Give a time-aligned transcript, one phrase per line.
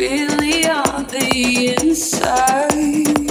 [0.00, 3.29] really on the inside.